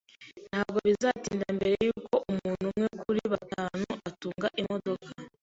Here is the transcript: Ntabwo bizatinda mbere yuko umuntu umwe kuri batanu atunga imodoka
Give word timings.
Ntabwo 0.49 0.77
bizatinda 0.87 1.47
mbere 1.57 1.75
yuko 1.85 2.15
umuntu 2.31 2.63
umwe 2.71 2.87
kuri 3.03 3.21
batanu 3.33 3.87
atunga 4.09 4.47
imodoka 4.61 5.09